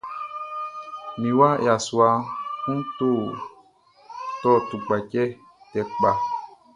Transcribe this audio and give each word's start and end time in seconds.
Mi 1.19 1.29
wa 1.39 1.49
yassua 1.65 2.09
kun 2.63 2.79
tɔ 4.43 4.49
tupkatʃɛ 4.67 5.23
tɛ 5.71 5.81
kpa. 5.91 6.11